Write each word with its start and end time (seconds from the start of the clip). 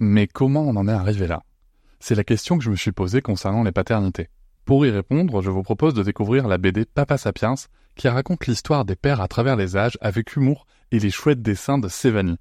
Mais 0.00 0.28
comment 0.28 0.62
on 0.62 0.76
en 0.76 0.86
est 0.86 0.92
arrivé 0.92 1.26
là? 1.26 1.42
C'est 1.98 2.14
la 2.14 2.22
question 2.22 2.56
que 2.56 2.62
je 2.62 2.70
me 2.70 2.76
suis 2.76 2.92
posée 2.92 3.20
concernant 3.20 3.64
les 3.64 3.72
paternités. 3.72 4.28
Pour 4.64 4.86
y 4.86 4.90
répondre, 4.90 5.42
je 5.42 5.50
vous 5.50 5.64
propose 5.64 5.92
de 5.92 6.04
découvrir 6.04 6.46
la 6.46 6.56
BD 6.56 6.84
Papa 6.84 7.18
Sapiens, 7.18 7.56
qui 7.96 8.06
raconte 8.06 8.46
l'histoire 8.46 8.84
des 8.84 8.94
pères 8.94 9.20
à 9.20 9.26
travers 9.26 9.56
les 9.56 9.76
âges 9.76 9.98
avec 10.00 10.36
humour 10.36 10.66
et 10.92 11.00
les 11.00 11.10
chouettes 11.10 11.42
dessins 11.42 11.78
de 11.78 11.88
Sévanie. 11.88 12.38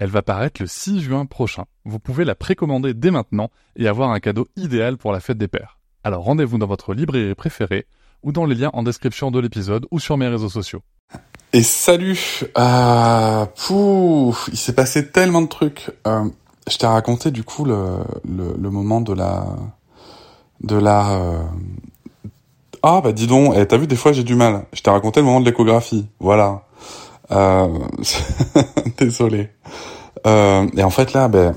Elle 0.00 0.10
va 0.10 0.22
paraître 0.22 0.60
le 0.60 0.66
6 0.66 1.00
juin 1.00 1.26
prochain. 1.26 1.66
Vous 1.84 2.00
pouvez 2.00 2.24
la 2.24 2.34
précommander 2.34 2.92
dès 2.92 3.12
maintenant 3.12 3.50
et 3.76 3.86
avoir 3.86 4.10
un 4.10 4.18
cadeau 4.18 4.48
idéal 4.56 4.96
pour 4.96 5.12
la 5.12 5.20
fête 5.20 5.38
des 5.38 5.46
pères. 5.46 5.78
Alors 6.02 6.24
rendez-vous 6.24 6.58
dans 6.58 6.66
votre 6.66 6.92
librairie 6.92 7.36
préférée 7.36 7.86
ou 8.24 8.32
dans 8.32 8.46
les 8.46 8.56
liens 8.56 8.70
en 8.72 8.82
description 8.82 9.30
de 9.30 9.38
l'épisode 9.38 9.86
ou 9.92 10.00
sur 10.00 10.16
mes 10.16 10.26
réseaux 10.26 10.48
sociaux. 10.48 10.82
Et 11.52 11.62
salut 11.62 12.42
euh, 12.58 13.46
Pouf 13.46 14.48
Il 14.50 14.58
s'est 14.58 14.74
passé 14.74 15.12
tellement 15.12 15.42
de 15.42 15.46
trucs. 15.46 15.92
Euh, 16.08 16.28
je 16.68 16.78
t'ai 16.78 16.86
raconté 16.86 17.30
du 17.30 17.44
coup 17.44 17.64
le, 17.64 17.98
le, 18.24 18.54
le, 18.58 18.70
moment 18.70 19.00
de 19.00 19.12
la... 19.12 19.46
De 20.62 20.76
la... 20.76 21.10
Euh... 21.12 21.42
Ah 22.82 23.00
bah 23.00 23.12
dis 23.12 23.26
donc, 23.26 23.54
eh, 23.56 23.66
t'as 23.66 23.76
vu 23.76 23.86
des 23.86 23.96
fois 23.96 24.12
j'ai 24.12 24.24
du 24.24 24.34
mal. 24.34 24.64
Je 24.72 24.82
t'ai 24.82 24.90
raconté 24.90 25.20
le 25.20 25.26
moment 25.26 25.40
de 25.40 25.48
l'échographie. 25.48 26.06
Voilà. 26.20 26.62
Euh... 27.30 27.78
Désolé. 28.98 29.50
Euh, 30.26 30.66
et 30.76 30.82
en 30.82 30.90
fait 30.90 31.12
là, 31.12 31.28
ben... 31.28 31.54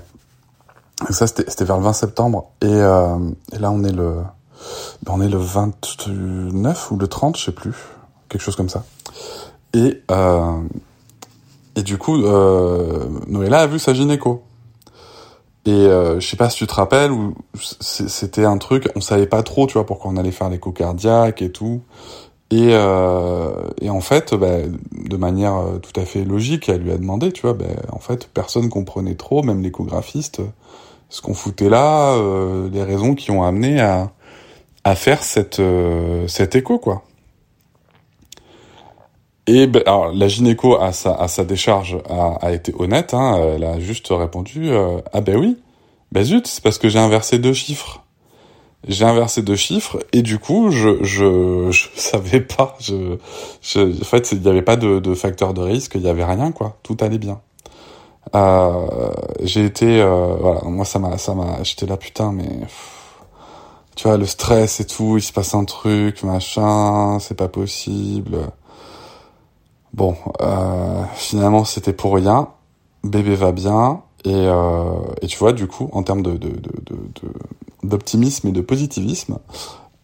Ça 1.10 1.28
c'était 1.28 1.64
vers 1.64 1.78
le 1.78 1.84
20 1.84 1.94
septembre. 1.94 2.52
Et, 2.62 2.68
euh, 2.68 3.18
et 3.54 3.60
là 3.60 3.72
on 3.72 3.84
est 3.84 3.92
le... 3.92 4.18
Ben, 5.04 5.14
on 5.16 5.22
est 5.22 5.30
le 5.30 5.38
29 5.38 6.92
ou 6.92 6.98
le 6.98 7.08
30, 7.08 7.38
je 7.38 7.46
sais 7.46 7.52
plus. 7.52 7.76
Quelque 8.28 8.42
chose 8.42 8.56
comme 8.56 8.70
ça. 8.70 8.84
Et, 9.74 10.02
euh, 10.12 10.62
et 11.76 11.84
du 11.84 11.98
coup, 11.98 12.24
euh, 12.24 13.08
Noëlla 13.28 13.62
a 13.62 13.68
vu 13.68 13.80
sa 13.80 13.94
gynéco. 13.94 14.44
Et 15.70 15.72
euh, 15.72 16.20
je 16.20 16.28
sais 16.28 16.36
pas 16.36 16.50
si 16.50 16.58
tu 16.58 16.66
te 16.66 16.74
rappelles, 16.74 17.12
c'était 17.54 18.44
un 18.44 18.58
truc, 18.58 18.90
on 18.96 19.02
savait 19.02 19.28
pas 19.28 19.44
trop, 19.44 19.68
tu 19.68 19.74
vois, 19.74 19.86
pourquoi 19.86 20.10
on 20.10 20.18
allait 20.18 20.32
faire 20.32 20.50
l'écho 20.50 20.72
cardiaque 20.72 21.44
et 21.44 21.52
tout. 21.52 21.82
Et, 22.50 22.70
euh, 22.72 23.52
et 23.80 23.92
en 23.92 24.02
fait, 24.02 24.34
bah, 24.34 24.58
de 24.92 25.18
manière 25.18 25.58
euh, 25.58 25.78
tout 25.78 25.98
à 26.00 26.06
fait 26.06 26.26
logique, 26.26 26.70
elle 26.70 26.82
lui 26.82 26.92
a 26.92 26.98
demandé, 26.98 27.32
tu 27.32 27.44
vois, 27.44 27.54
bah, 27.54 27.66
en 27.92 28.00
fait, 28.00 28.28
personne 28.34 28.70
comprenait 28.70 29.14
trop, 29.14 29.44
même 29.44 29.62
l'échographiste, 29.62 30.42
ce 31.10 31.22
qu'on 31.22 31.36
foutait 31.36 31.70
là, 31.70 32.14
euh, 32.16 32.68
les 32.72 32.82
raisons 32.84 33.14
qui 33.14 33.30
ont 33.30 33.44
amené 33.44 33.80
à, 33.80 34.12
à 34.84 34.96
faire 34.96 35.22
cette, 35.22 35.60
euh, 35.60 36.28
cet 36.28 36.56
écho, 36.56 36.80
quoi. 36.80 37.04
Et 39.52 39.66
ben, 39.66 39.82
alors, 39.88 40.14
la 40.14 40.28
gynéco 40.28 40.78
à 40.80 40.94
sa, 40.94 41.44
décharge 41.44 41.98
a, 42.08 42.52
été 42.52 42.72
honnête, 42.78 43.16
hein, 43.16 43.36
elle 43.56 43.64
a 43.64 43.80
juste 43.80 44.10
répondu 44.12 44.70
euh, 44.70 45.00
ah 45.12 45.22
ben 45.22 45.38
oui, 45.38 45.58
ben 46.12 46.24
zut, 46.24 46.46
c'est 46.46 46.62
parce 46.62 46.78
que 46.78 46.88
j'ai 46.88 47.00
inversé 47.00 47.40
deux 47.40 47.54
chiffres. 47.54 48.04
J'ai 48.88 49.06
inversé 49.06 49.42
deux 49.42 49.56
chiffres 49.56 50.06
et 50.14 50.22
du 50.22 50.38
coup 50.38 50.70
je 50.70 51.04
je, 51.04 51.72
je 51.72 51.88
savais 51.96 52.42
pas, 52.42 52.78
je, 52.80 53.16
en 53.16 54.04
fait 54.04 54.32
il 54.34 54.42
n'y 54.42 54.48
avait 54.48 54.62
pas 54.62 54.76
de, 54.76 55.14
facteur 55.16 55.56
de 55.56 55.62
risque, 55.62 55.94
il 55.96 56.02
y 56.02 56.10
avait 56.10 56.26
rien 56.26 56.52
quoi, 56.52 56.78
tout 56.84 56.98
allait 57.02 57.18
bien. 57.18 57.42
Euh, 58.36 58.86
j'ai 59.42 59.66
été 59.66 60.00
euh, 60.00 60.36
voilà 60.40 60.62
moi 60.66 60.86
ça 60.86 61.00
m'a 61.00 61.18
ça 61.18 61.34
m'a 61.34 61.64
j'étais 61.64 61.88
là 61.88 61.98
putain 61.98 62.32
mais 62.32 62.60
tu 63.96 64.08
vois 64.08 64.18
le 64.18 64.28
stress 64.28 64.80
et 64.80 64.86
tout 64.86 65.18
il 65.18 65.24
se 65.24 65.34
passe 65.34 65.56
un 65.56 65.66
truc 65.66 66.22
machin 66.22 67.18
c'est 67.20 67.36
pas 67.36 67.48
possible 67.48 68.38
Bon, 69.94 70.16
euh, 70.42 71.04
finalement 71.16 71.66
c'était 71.66 71.94
pour 71.94 72.16
rien. 72.16 72.50
Bébé 73.04 73.36
va 73.36 73.52
bien 73.52 74.02
et, 74.26 74.34
euh, 74.34 74.92
tu 75.28 75.38
vois 75.38 75.54
du 75.54 75.68
coup 75.68 75.90
en 75.94 76.04
termes 76.04 76.22
de, 76.22 76.34
de, 76.34 76.50
de, 76.50 76.98
d'optimisme 77.84 78.50
et 78.50 78.52
de 78.52 78.62
positivisme, 78.62 79.40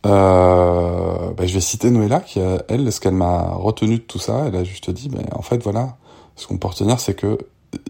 euh, 0.06 1.31
bah, 1.31 1.45
je 1.45 1.53
vais 1.53 1.59
citer 1.59 1.91
Noëlla 1.91 2.22
qui 2.22 2.39
elle 2.39 2.91
ce 2.91 3.00
qu'elle 3.00 3.13
m'a 3.16 3.53
retenu 3.56 3.97
de 3.97 4.03
tout 4.03 4.19
ça. 4.19 4.45
Elle 4.47 4.56
a 4.56 4.63
juste 4.63 4.90
dit, 4.90 5.09
mais 5.09 5.25
en 5.34 5.41
fait 5.41 5.62
voilà, 5.62 5.97
ce 6.35 6.47
qu'on 6.47 6.57
peut 6.57 6.68
retenir 6.68 7.00
c'est 7.00 7.16
que 7.16 7.38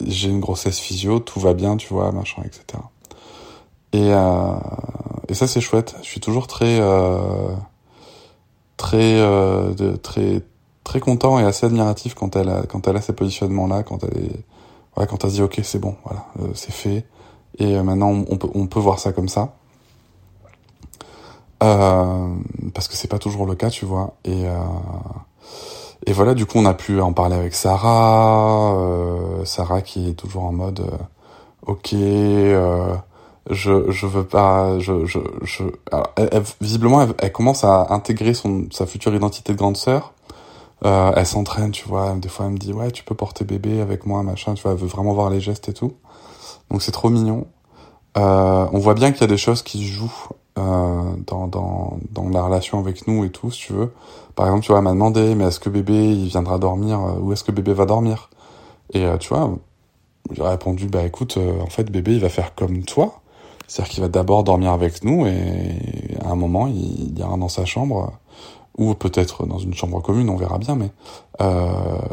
j'ai 0.05 0.29
une 0.29 0.39
grossesse 0.39 0.79
physio, 0.79 1.19
tout 1.19 1.39
va 1.39 1.53
bien, 1.53 1.77
tu 1.77 1.93
vois, 1.93 2.11
machin, 2.11 2.41
etc. 2.43 2.81
Et, 3.93 4.13
euh, 4.13 4.53
ça 5.33 5.47
c'est 5.47 5.61
chouette. 5.61 5.95
Je 6.01 6.07
suis 6.07 6.19
toujours 6.19 6.47
très 6.47 6.79
euh, 6.79 7.53
très 8.77 9.19
euh, 9.19 9.73
de, 9.73 9.95
très 9.95 10.41
très 10.85 11.01
content 11.01 11.37
et 11.39 11.43
assez 11.43 11.65
admiratif 11.65 12.13
quand 12.13 12.37
elle 12.37 12.47
a, 12.47 12.63
quand 12.63 12.87
elle 12.87 12.95
a 12.95 13.01
ces 13.01 13.13
positionnements 13.13 13.67
là, 13.67 13.83
quand 13.83 14.05
elle 14.05 14.17
est, 14.23 14.45
ouais, 14.97 15.05
quand 15.07 15.25
elle 15.25 15.31
se 15.31 15.35
dit 15.35 15.41
ok 15.41 15.59
c'est 15.63 15.79
bon, 15.79 15.95
voilà, 16.05 16.25
euh, 16.39 16.51
c'est 16.53 16.71
fait 16.71 17.05
et 17.57 17.75
euh, 17.75 17.83
maintenant 17.83 18.09
on, 18.29 18.37
peut 18.37 18.49
on 18.53 18.67
peut 18.67 18.79
voir 18.79 18.99
ça 18.99 19.11
comme 19.11 19.29
ça. 19.29 19.53
Euh, 21.63 22.27
parce 22.73 22.87
que 22.87 22.95
c'est 22.95 23.07
pas 23.07 23.19
toujours 23.19 23.45
le 23.45 23.55
cas, 23.55 23.69
tu 23.69 23.85
vois. 23.85 24.15
Et 24.25 24.45
euh, 24.47 24.57
et 26.05 26.13
voilà, 26.13 26.33
du 26.33 26.45
coup 26.45 26.59
on 26.59 26.65
a 26.65 26.73
pu 26.73 26.99
en 27.01 27.13
parler 27.13 27.35
avec 27.35 27.55
Sarah, 27.55 28.75
euh, 28.75 29.45
Sarah 29.45 29.81
qui 29.81 30.09
est 30.09 30.13
toujours 30.13 30.43
en 30.43 30.51
mode 30.51 30.85
ok. 31.65 31.95
je 33.51 33.91
je 33.91 34.07
veux 34.07 34.23
pas 34.25 34.79
je 34.79 35.05
je 35.05 35.19
je 35.43 35.63
alors, 35.91 36.11
elle, 36.17 36.43
visiblement 36.61 37.01
elle, 37.03 37.13
elle, 37.19 37.31
commence 37.31 37.63
à 37.63 37.87
intégrer 37.91 38.33
son 38.33 38.67
sa 38.71 38.85
future 38.85 39.13
identité 39.15 39.53
de 39.53 39.57
grande 39.57 39.77
sœur 39.77 40.13
euh, 40.83 41.11
elle 41.15 41.25
s'entraîne, 41.25 41.71
tu 41.71 41.87
vois. 41.87 42.13
Des 42.15 42.29
fois, 42.29 42.45
elle 42.45 42.53
me 42.53 42.57
dit 42.57 42.73
ouais, 42.73 42.91
tu 42.91 43.03
peux 43.03 43.15
porter 43.15 43.45
bébé 43.45 43.81
avec 43.81 44.05
moi, 44.05 44.23
machin. 44.23 44.53
Tu 44.53 44.63
vois, 44.63 44.71
elle 44.73 44.77
veut 44.77 44.87
vraiment 44.87 45.13
voir 45.13 45.29
les 45.29 45.39
gestes 45.39 45.69
et 45.69 45.73
tout. 45.73 45.93
Donc 46.69 46.81
c'est 46.81 46.91
trop 46.91 47.09
mignon. 47.09 47.47
Euh, 48.17 48.67
on 48.71 48.79
voit 48.79 48.93
bien 48.93 49.11
qu'il 49.11 49.21
y 49.21 49.23
a 49.25 49.27
des 49.27 49.37
choses 49.37 49.61
qui 49.61 49.85
se 49.85 49.91
jouent 49.91 50.29
euh, 50.57 51.15
dans, 51.27 51.47
dans, 51.47 51.97
dans 52.11 52.29
la 52.29 52.43
relation 52.43 52.79
avec 52.79 53.07
nous 53.07 53.25
et 53.25 53.29
tout, 53.29 53.51
si 53.51 53.67
tu 53.67 53.73
veux. 53.73 53.93
Par 54.35 54.45
exemple, 54.47 54.63
tu 54.63 54.71
vois, 54.71 54.79
elle 54.79 54.85
m'a 54.85 54.91
demandé, 54.91 55.35
mais 55.35 55.45
est-ce 55.45 55.59
que 55.59 55.69
bébé 55.69 55.93
il 55.93 56.27
viendra 56.27 56.57
dormir 56.57 56.99
euh, 57.01 57.19
ou 57.19 57.33
est-ce 57.33 57.43
que 57.43 57.51
bébé 57.51 57.73
va 57.73 57.85
dormir? 57.85 58.29
Et 58.93 59.05
euh, 59.05 59.17
tu 59.17 59.29
vois, 59.29 59.51
j'ai 60.31 60.43
répondu 60.43 60.87
bah 60.87 61.03
écoute, 61.03 61.37
euh, 61.37 61.61
en 61.61 61.67
fait, 61.67 61.91
bébé 61.91 62.13
il 62.13 62.19
va 62.19 62.29
faire 62.29 62.55
comme 62.55 62.83
toi, 62.83 63.21
c'est-à-dire 63.67 63.93
qu'il 63.93 64.03
va 64.03 64.09
d'abord 64.09 64.43
dormir 64.43 64.71
avec 64.71 65.03
nous 65.03 65.25
et 65.25 66.17
à 66.23 66.29
un 66.29 66.35
moment 66.35 66.67
il 66.67 67.17
ira 67.17 67.35
dans 67.37 67.49
sa 67.49 67.65
chambre 67.65 68.13
ou 68.77 68.93
peut-être 68.93 69.45
dans 69.45 69.57
une 69.57 69.73
chambre 69.73 70.01
commune, 70.01 70.29
on 70.29 70.35
verra 70.35 70.57
bien, 70.57 70.75
mais 70.75 70.91
euh, 71.41 71.69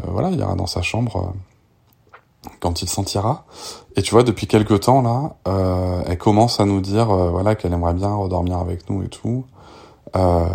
voilà, 0.07 0.29
il 0.29 0.39
ira 0.39 0.55
dans 0.55 0.67
sa 0.67 0.81
chambre 0.81 1.17
euh, 1.17 2.49
quand 2.59 2.81
il 2.81 2.89
sentira. 2.89 3.45
Et 3.95 4.01
tu 4.01 4.11
vois, 4.11 4.23
depuis 4.23 4.47
quelques 4.47 4.81
temps 4.81 5.01
là, 5.01 5.35
euh, 5.47 6.01
elle 6.07 6.17
commence 6.17 6.59
à 6.59 6.65
nous 6.65 6.81
dire 6.81 7.11
euh, 7.11 7.29
voilà 7.29 7.55
qu'elle 7.55 7.73
aimerait 7.73 7.93
bien 7.93 8.13
redormir 8.13 8.57
avec 8.57 8.89
nous 8.89 9.03
et 9.03 9.07
tout. 9.07 9.45
Euh, 10.15 10.45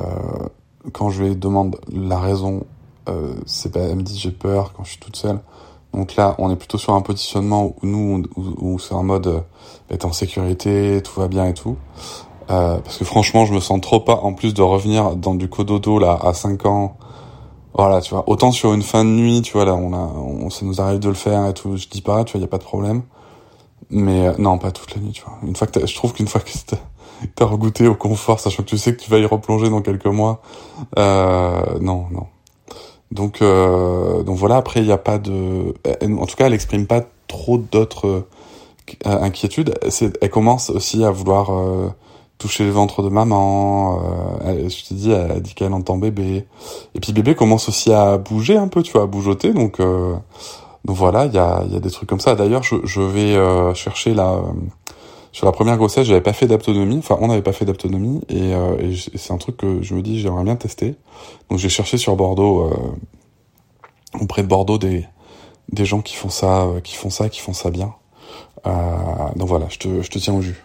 quand 0.93 1.11
je 1.11 1.23
lui 1.23 1.37
demande 1.37 1.77
la 1.93 2.19
raison, 2.19 2.65
c'est 3.47 3.73
pas, 3.73 3.81
elle 3.81 3.97
me 3.97 4.03
dit 4.03 4.19
j'ai 4.19 4.31
peur 4.31 4.75
quand 4.75 4.85
je 4.85 4.91
suis 4.91 5.01
toute 5.01 5.17
seule. 5.17 5.41
Donc 5.95 6.15
là, 6.17 6.35
on 6.37 6.51
est 6.51 6.57
plutôt 6.57 6.77
sur 6.77 6.93
un 6.93 7.01
positionnement 7.01 7.65
où 7.65 7.75
nous, 7.87 8.23
où, 8.37 8.79
c'est 8.79 8.93
en 8.93 9.03
mode 9.03 9.45
être 9.91 10.05
en 10.05 10.13
sécurité, 10.13 11.01
tout 11.03 11.19
va 11.19 11.27
bien 11.27 11.47
et 11.47 11.55
tout. 11.55 11.79
Euh, 12.51 12.79
parce 12.79 12.97
que 12.99 13.05
franchement, 13.05 13.45
je 13.45 13.53
me 13.53 13.61
sens 13.61 13.81
trop 13.81 14.01
pas, 14.01 14.17
en 14.17 14.33
plus 14.33 14.55
de 14.55 14.63
revenir 14.63 15.17
dans 15.17 15.35
du 15.35 15.49
cododo, 15.49 15.99
là, 15.99 16.19
à 16.23 16.33
5 16.33 16.67
ans. 16.67 16.97
Voilà, 17.75 18.01
tu 18.01 18.15
vois. 18.15 18.29
Autant 18.29 18.51
sur 18.51 18.73
une 18.73 18.83
fin 18.83 19.05
de 19.05 19.11
nuit, 19.11 19.43
tu 19.43 19.53
vois, 19.53 19.65
là, 19.65 19.75
on 19.75 19.93
a, 19.93 19.99
on, 19.99 20.51
ça 20.51 20.65
nous 20.65 20.81
arrive 20.81 20.99
de 20.99 21.09
le 21.09 21.15
faire 21.15 21.47
et 21.47 21.55
tout, 21.55 21.77
je 21.77 21.87
dis 21.89 22.03
pas, 22.03 22.25
tu 22.25 22.33
vois, 22.33 22.41
y 22.41 22.45
a 22.45 22.49
pas 22.49 22.59
de 22.59 22.65
problème. 22.65 23.03
Mais, 23.91 24.27
euh, 24.29 24.33
non, 24.39 24.59
pas 24.59 24.71
toute 24.71 24.95
la 24.95 25.01
nuit, 25.01 25.13
tu 25.13 25.23
vois. 25.23 25.39
Une 25.47 25.57
fois 25.57 25.67
que 25.67 25.87
je 25.87 25.95
trouve 25.95 26.13
qu'une 26.13 26.27
fois 26.29 26.41
que 26.41 26.51
t'as 27.35 27.45
regoûté 27.45 27.87
au 27.87 27.95
confort, 27.95 28.41
sachant 28.41 28.63
que 28.63 28.69
tu 28.69 28.79
sais 28.79 28.95
que 28.95 29.01
tu 29.01 29.11
vas 29.11 29.19
y 29.19 29.27
replonger 29.27 29.71
dans 29.71 29.83
quelques 29.83 30.07
mois, 30.07 30.41
euh, 30.99 31.79
non, 31.81 32.07
non. 32.11 32.27
Donc, 33.11 33.41
euh, 33.41 34.23
donc 34.23 34.37
voilà, 34.37 34.57
après, 34.57 34.81
il 34.81 34.87
n'y 34.87 34.93
a 34.93 34.99
pas 34.99 35.19
de, 35.19 35.75
en 36.03 36.27
tout 36.27 36.37
cas, 36.37 36.47
elle 36.47 36.55
exprime 36.55 36.87
pas 36.87 37.03
trop 37.27 37.59
d'autres 37.59 38.27
inquiétudes. 39.05 39.75
Elle 40.21 40.31
commence 40.31 40.69
aussi 40.71 41.05
à 41.05 41.11
vouloir, 41.11 41.51
toucher 42.39 42.65
le 42.65 42.71
ventre 42.71 43.03
de 43.03 43.09
maman. 43.09 44.01
Euh, 44.45 44.69
je 44.69 44.85
te 44.89 44.95
dis, 44.95 45.11
elle 45.11 45.43
dit 45.43 45.55
qu'elle 45.55 45.73
entend 45.73 45.99
bébé. 45.99 46.47
Et 46.95 47.01
puis 47.01 47.13
bébé 47.13 47.35
commence 47.35 47.69
aussi 47.69 47.93
à 47.93 48.17
bouger 48.17 48.57
un 48.57 48.69
peu, 48.69 48.83
tu 48.83 48.93
vois, 48.93 49.03
à 49.03 49.07
bougeoter. 49.07 49.53
Donc, 49.53 49.81
euh, 49.81 50.15
donc 50.85 50.97
voilà, 50.97 51.27
il 51.27 51.35
y 51.35 51.39
a, 51.39 51.65
y 51.69 51.77
a 51.77 51.81
des 51.81 51.91
trucs 51.91 52.09
comme 52.09 52.21
ça. 52.21 52.35
D'ailleurs, 52.35 52.63
je, 52.63 52.77
je 52.85 53.01
vais 53.01 53.37
euh, 53.37 53.75
chercher 53.75 54.15
la 54.15 54.35
euh, 54.35 54.43
sur 55.33 55.45
la 55.47 55.53
première 55.53 55.77
grossesse, 55.77 56.07
j'avais 56.07 56.23
pas 56.23 56.33
fait 56.33 56.47
d'aptonomie. 56.47 56.99
Enfin, 56.99 57.19
on 57.21 57.29
n'avait 57.29 57.43
pas 57.43 57.53
fait 57.53 57.65
d'aptonomie 57.65 58.23
et, 58.29 58.55
euh, 58.55 58.77
et 58.79 59.19
c'est 59.19 59.33
un 59.33 59.37
truc 59.37 59.59
que 59.59 59.83
je 59.83 59.95
me 59.95 60.03
dis, 60.03 60.19
j'aimerais 60.21 60.45
bien 60.45 60.57
tester. 60.57 60.97
Donc 61.51 61.59
j'ai 61.59 61.69
cherché 61.69 61.99
sur 61.99 62.17
Bordeaux, 62.17 62.71
auprès 64.21 64.43
de 64.43 64.49
Bordeaux, 64.49 64.79
des 64.79 65.07
des 65.71 65.85
gens 65.85 66.01
qui 66.01 66.17
font 66.17 66.31
ça, 66.31 66.67
qui 66.83 66.97
font 66.97 67.11
ça, 67.11 67.29
qui 67.29 67.41
font 67.41 67.53
ça 67.53 67.71
bien. 67.71 67.95
donc 68.65 69.49
voilà, 69.49 69.67
je 69.69 69.79
te, 69.79 70.03
je 70.03 70.11
te 70.11 70.19
tiens 70.19 70.35
au 70.35 70.41
jus. 70.41 70.65